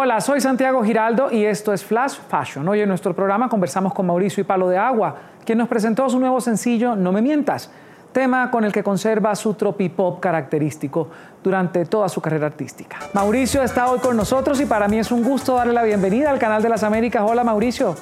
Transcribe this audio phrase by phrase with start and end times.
[0.00, 2.68] Hola, soy Santiago Giraldo y esto es Flash Fashion.
[2.68, 6.20] Hoy en nuestro programa conversamos con Mauricio y Palo de Agua, quien nos presentó su
[6.20, 7.72] nuevo sencillo No me mientas,
[8.12, 11.08] tema con el que conserva su tropipop característico
[11.42, 12.96] durante toda su carrera artística.
[13.12, 16.38] Mauricio está hoy con nosotros y para mí es un gusto darle la bienvenida al
[16.38, 17.24] canal de las Américas.
[17.26, 17.96] Hola Mauricio.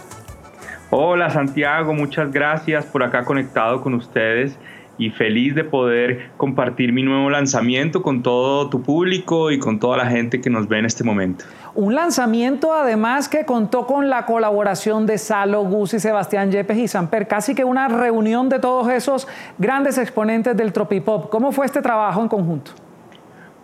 [0.90, 4.58] Hola Santiago, muchas gracias por acá conectado con ustedes
[4.98, 9.98] y feliz de poder compartir mi nuevo lanzamiento con todo tu público y con toda
[9.98, 11.44] la gente que nos ve en este momento.
[11.74, 17.28] Un lanzamiento además que contó con la colaboración de Salo, Gus Sebastián Yepes y Samper,
[17.28, 19.28] casi que una reunión de todos esos
[19.58, 21.28] grandes exponentes del tropipop.
[21.28, 22.85] ¿Cómo fue este trabajo en conjunto?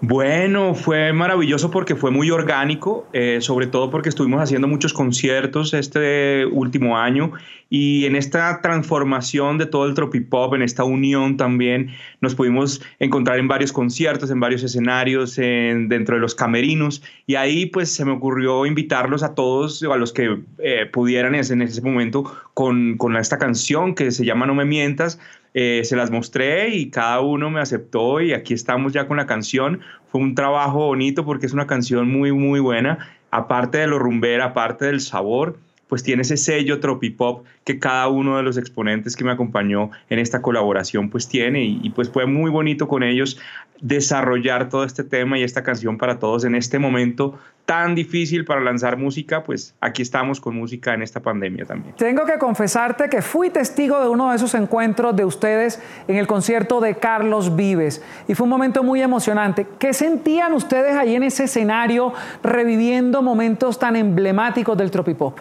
[0.04, 5.74] Bueno, fue maravilloso porque fue muy orgánico, eh, sobre todo porque estuvimos haciendo muchos conciertos
[5.74, 7.30] este último año
[7.70, 13.38] y en esta transformación de todo el tropipop, en esta unión también, nos pudimos encontrar
[13.38, 18.04] en varios conciertos, en varios escenarios, en, dentro de los camerinos y ahí pues se
[18.04, 23.16] me ocurrió invitarlos a todos, a los que eh, pudieran en ese momento con, con
[23.16, 25.20] esta canción que se llama No me mientas,
[25.54, 29.26] eh, se las mostré y cada uno me aceptó y aquí estamos ya con la
[29.26, 29.80] canción.
[30.06, 33.10] Fue un trabajo bonito porque es una canción muy, muy buena.
[33.30, 35.58] Aparte de lo rumbera, aparte del sabor,
[35.92, 40.20] pues tiene ese sello tropipop que cada uno de los exponentes que me acompañó en
[40.20, 43.38] esta colaboración pues tiene y, y, pues fue muy bonito con ellos
[43.82, 48.62] desarrollar todo este tema y esta canción para todos en este momento tan difícil para
[48.62, 51.94] lanzar música, pues aquí estamos con música en esta pandemia también.
[51.96, 56.26] Tengo que confesarte que fui testigo de uno de esos encuentros de ustedes en el
[56.26, 59.66] concierto de Carlos Vives y fue un momento muy emocionante.
[59.78, 65.38] ¿Qué sentían ustedes ahí en ese escenario reviviendo momentos tan emblemáticos del tropipop?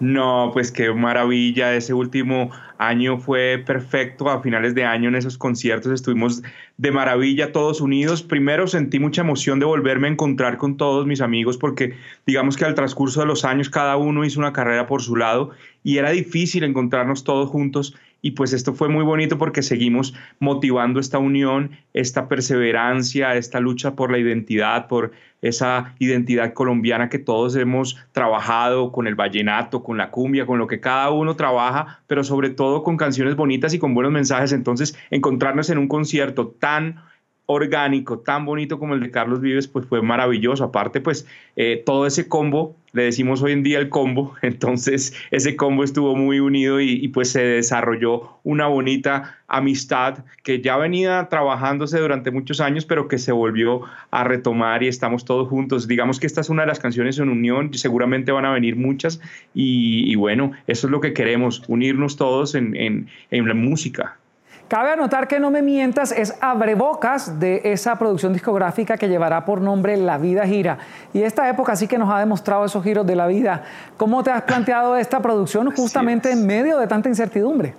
[0.00, 1.74] No, pues qué maravilla.
[1.74, 4.30] Ese último año fue perfecto.
[4.30, 6.42] A finales de año en esos conciertos estuvimos
[6.76, 8.22] de maravilla todos unidos.
[8.22, 11.94] Primero sentí mucha emoción de volverme a encontrar con todos mis amigos porque
[12.26, 15.50] digamos que al transcurso de los años cada uno hizo una carrera por su lado
[15.82, 20.98] y era difícil encontrarnos todos juntos y pues esto fue muy bonito porque seguimos motivando
[20.98, 27.54] esta unión, esta perseverancia, esta lucha por la identidad, por esa identidad colombiana que todos
[27.54, 32.24] hemos trabajado con el vallenato, con la cumbia, con lo que cada uno trabaja, pero
[32.24, 34.52] sobre todo con canciones bonitas y con buenos mensajes.
[34.52, 37.00] Entonces, encontrarnos en un concierto tan
[37.46, 40.64] orgánico, tan bonito como el de Carlos Vives, pues fue maravilloso.
[40.64, 41.26] Aparte, pues
[41.56, 46.16] eh, todo ese combo, le decimos hoy en día el combo, entonces ese combo estuvo
[46.16, 52.60] muy unido y, pues se desarrolló una bonita amistad que ya venía trabajándose durante muchos
[52.60, 55.88] años, pero que se volvió a retomar y estamos todos juntos.
[55.88, 59.20] Digamos que esta es una de las canciones en unión, seguramente van a venir muchas
[59.54, 64.18] y, y bueno, eso es lo que queremos, unirnos todos en, en, en la música.
[64.68, 69.62] Cabe anotar que No me mientas es abrebocas de esa producción discográfica que llevará por
[69.62, 70.76] nombre La vida gira.
[71.14, 73.62] Y esta época sí que nos ha demostrado esos giros de la vida.
[73.96, 77.74] ¿Cómo te has planteado esta producción justamente en medio de tanta incertidumbre?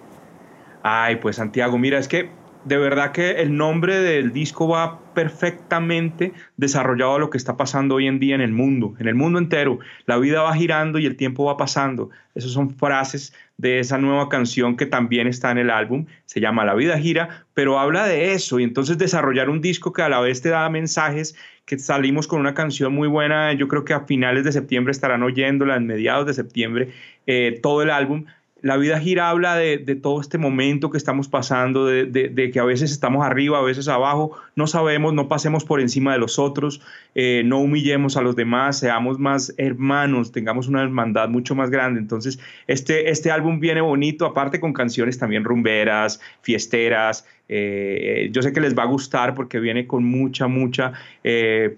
[0.82, 2.32] Ay, pues Santiago, mira, es que
[2.66, 7.96] de verdad que el nombre del disco va perfectamente desarrollado a lo que está pasando
[7.96, 9.80] hoy en día en el mundo, en el mundo entero.
[10.06, 12.10] La vida va girando y el tiempo va pasando.
[12.36, 16.06] Esas son frases de esa nueva canción que también está en el álbum.
[16.26, 18.60] Se llama La vida gira, pero habla de eso.
[18.60, 22.40] Y entonces desarrollar un disco que a la vez te da mensajes, que salimos con
[22.40, 23.54] una canción muy buena.
[23.54, 26.90] Yo creo que a finales de septiembre estarán oyéndola, en mediados de septiembre,
[27.26, 28.26] eh, todo el álbum
[28.62, 32.92] la vida gira habla de, todo este momento que estamos pasando, de, que a veces
[32.92, 36.82] estamos arriba, a veces abajo, no sabemos, no pasemos por encima de los otros,
[37.16, 42.00] eh, no humillemos a los demás, seamos más hermanos, tengamos una hermandad mucho más grande.
[42.00, 47.26] Entonces, este, este álbum viene bonito, aparte con canciones también rumberas, fiesteras.
[47.48, 50.94] Eh, yo sé que les va a gustar porque viene con mucha, mucha...
[51.24, 51.78] Eh,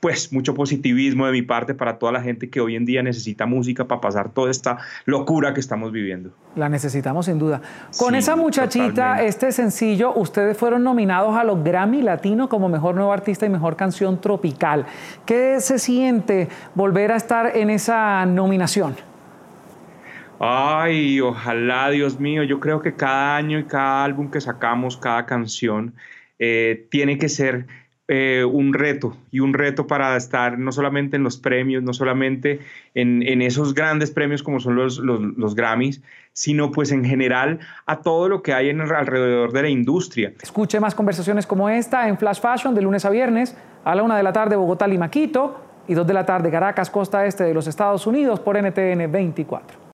[0.00, 3.46] pues mucho positivismo de mi parte para toda la gente que hoy en día necesita
[3.46, 6.30] música para pasar toda esta locura que estamos viviendo.
[6.56, 7.60] La necesitamos sin duda.
[7.98, 9.28] Con sí, esa muchachita, totalmente.
[9.28, 13.76] este sencillo, ustedes fueron nominados a los Grammy Latino como Mejor Nuevo Artista y Mejor
[13.76, 14.86] Canción Tropical.
[15.26, 18.96] ¿Qué se siente volver a estar en esa nominación?
[20.38, 25.26] Ay, ojalá, Dios mío, yo creo que cada año y cada álbum que sacamos, cada
[25.26, 25.94] canción,
[26.38, 27.66] eh, tiene que ser
[28.12, 32.58] eh, un reto y un reto para estar no solamente en los premios, no solamente
[32.92, 36.02] en, esos grandes premios como son los, los, Grammys,
[36.32, 40.32] sino pues en general a todo lo que hay en alrededor de la industria.
[40.42, 44.16] Escuche más conversaciones como esta en Flash Fashion de lunes a viernes a la una
[44.16, 47.54] de la tarde Bogotá, Lima, Quito y dos de la tarde Caracas, costa este de
[47.54, 49.80] los Estados Unidos por NTN 24.